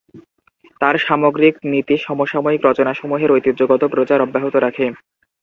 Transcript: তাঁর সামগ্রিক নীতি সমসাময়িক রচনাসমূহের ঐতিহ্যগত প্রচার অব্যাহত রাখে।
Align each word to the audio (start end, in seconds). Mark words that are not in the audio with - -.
তাঁর 0.81 0.95
সামগ্রিক 0.99 1.55
নীতি 1.71 1.95
সমসাময়িক 1.97 2.61
রচনাসমূহের 2.65 3.33
ঐতিহ্যগত 3.33 3.81
প্রচার 3.93 4.19
অব্যাহত 4.21 4.55
রাখে। 4.55 4.85